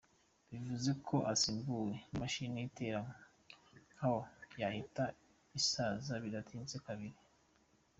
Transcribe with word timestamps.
Bivuze 0.49 0.91
ko 1.05 1.15
usimbuwe 1.33 1.93
n’imashini 2.09 2.59
itera 2.67 3.01
nkawo 3.93 4.19
yahita 4.61 5.03
isaza 5.59 6.13
bidateye 6.23 6.77
kabiri. 6.87 7.17